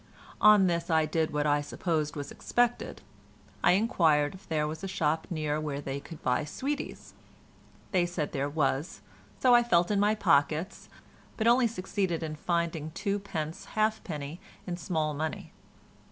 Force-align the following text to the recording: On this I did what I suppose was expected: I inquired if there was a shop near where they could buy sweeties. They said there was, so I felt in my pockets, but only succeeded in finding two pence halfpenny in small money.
On 0.41 0.65
this 0.65 0.89
I 0.89 1.05
did 1.05 1.31
what 1.31 1.45
I 1.45 1.61
suppose 1.61 2.15
was 2.15 2.31
expected: 2.31 3.03
I 3.63 3.73
inquired 3.73 4.33
if 4.33 4.49
there 4.49 4.67
was 4.67 4.83
a 4.83 4.87
shop 4.87 5.27
near 5.29 5.61
where 5.61 5.79
they 5.79 5.99
could 5.99 6.23
buy 6.23 6.43
sweeties. 6.43 7.13
They 7.91 8.07
said 8.07 8.31
there 8.31 8.49
was, 8.49 9.01
so 9.39 9.53
I 9.53 9.61
felt 9.61 9.91
in 9.91 9.99
my 9.99 10.15
pockets, 10.15 10.89
but 11.37 11.45
only 11.45 11.67
succeeded 11.67 12.23
in 12.23 12.35
finding 12.35 12.89
two 12.95 13.19
pence 13.19 13.65
halfpenny 13.77 14.39
in 14.65 14.75
small 14.75 15.13
money. 15.13 15.53